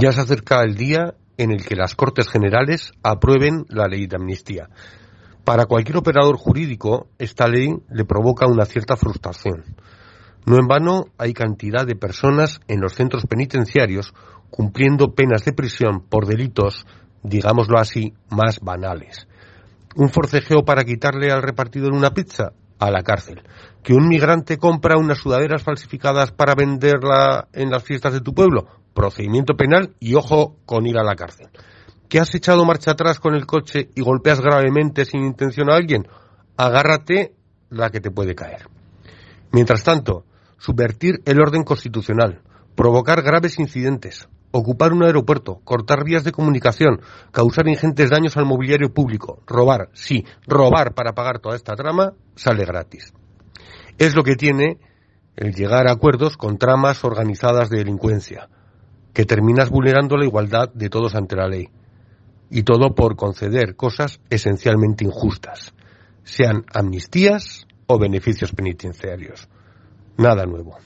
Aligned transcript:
Ya 0.00 0.12
se 0.12 0.20
acerca 0.20 0.62
el 0.62 0.76
día 0.76 1.14
en 1.38 1.50
el 1.50 1.66
que 1.66 1.74
las 1.74 1.96
Cortes 1.96 2.28
Generales 2.28 2.92
aprueben 3.02 3.64
la 3.68 3.88
ley 3.88 4.06
de 4.06 4.14
amnistía. 4.14 4.68
Para 5.42 5.66
cualquier 5.66 5.96
operador 5.96 6.36
jurídico, 6.36 7.08
esta 7.18 7.48
ley 7.48 7.74
le 7.90 8.04
provoca 8.04 8.46
una 8.46 8.64
cierta 8.64 8.96
frustración. 8.96 9.64
No 10.46 10.54
en 10.54 10.68
vano 10.68 11.06
hay 11.18 11.32
cantidad 11.32 11.84
de 11.84 11.96
personas 11.96 12.60
en 12.68 12.80
los 12.80 12.94
centros 12.94 13.24
penitenciarios 13.26 14.14
cumpliendo 14.50 15.16
penas 15.16 15.44
de 15.44 15.52
prisión 15.52 16.04
por 16.08 16.26
delitos, 16.26 16.86
digámoslo 17.24 17.76
así, 17.76 18.14
más 18.30 18.60
banales. 18.60 19.26
Un 19.96 20.10
forcejeo 20.10 20.64
para 20.64 20.84
quitarle 20.84 21.32
al 21.32 21.42
repartidor 21.42 21.92
una 21.92 22.10
pizza 22.10 22.52
a 22.78 22.90
la 22.90 23.02
cárcel. 23.02 23.42
Que 23.82 23.94
un 23.94 24.08
migrante 24.08 24.58
compra 24.58 24.98
unas 24.98 25.18
sudaderas 25.18 25.62
falsificadas 25.62 26.32
para 26.32 26.54
venderla 26.54 27.48
en 27.52 27.70
las 27.70 27.82
fiestas 27.82 28.12
de 28.12 28.20
tu 28.20 28.34
pueblo, 28.34 28.66
procedimiento 28.94 29.54
penal 29.56 29.94
y 30.00 30.14
ojo 30.14 30.56
con 30.66 30.86
ir 30.86 30.98
a 30.98 31.04
la 31.04 31.16
cárcel. 31.16 31.48
¿Que 32.08 32.20
has 32.20 32.34
echado 32.34 32.64
marcha 32.64 32.92
atrás 32.92 33.20
con 33.20 33.34
el 33.34 33.46
coche 33.46 33.90
y 33.94 34.00
golpeas 34.00 34.40
gravemente 34.40 35.04
sin 35.04 35.24
intención 35.24 35.70
a 35.70 35.76
alguien? 35.76 36.06
Agárrate 36.56 37.34
la 37.70 37.90
que 37.90 38.00
te 38.00 38.10
puede 38.10 38.34
caer. 38.34 38.68
Mientras 39.52 39.84
tanto, 39.84 40.24
subvertir 40.58 41.20
el 41.24 41.40
orden 41.40 41.64
constitucional, 41.64 42.42
provocar 42.78 43.22
graves 43.22 43.58
incidentes, 43.58 44.28
ocupar 44.52 44.92
un 44.92 45.02
aeropuerto, 45.02 45.60
cortar 45.64 46.04
vías 46.04 46.22
de 46.22 46.30
comunicación, 46.30 47.00
causar 47.32 47.66
ingentes 47.66 48.08
daños 48.08 48.36
al 48.36 48.46
mobiliario 48.46 48.94
público, 48.94 49.42
robar, 49.48 49.88
sí, 49.94 50.24
robar 50.46 50.94
para 50.94 51.12
pagar 51.12 51.40
toda 51.40 51.56
esta 51.56 51.74
trama, 51.74 52.12
sale 52.36 52.64
gratis. 52.64 53.12
Es 53.98 54.14
lo 54.14 54.22
que 54.22 54.36
tiene 54.36 54.78
el 55.34 55.56
llegar 55.56 55.88
a 55.88 55.92
acuerdos 55.92 56.36
con 56.36 56.56
tramas 56.56 57.02
organizadas 57.02 57.68
de 57.68 57.78
delincuencia, 57.78 58.48
que 59.12 59.24
terminas 59.24 59.70
vulnerando 59.70 60.16
la 60.16 60.26
igualdad 60.26 60.72
de 60.72 60.88
todos 60.88 61.16
ante 61.16 61.34
la 61.34 61.48
ley. 61.48 61.70
Y 62.48 62.62
todo 62.62 62.94
por 62.94 63.16
conceder 63.16 63.74
cosas 63.74 64.20
esencialmente 64.30 65.04
injustas, 65.04 65.74
sean 66.22 66.64
amnistías 66.72 67.66
o 67.88 67.98
beneficios 67.98 68.52
penitenciarios. 68.52 69.48
Nada 70.16 70.46
nuevo. 70.46 70.76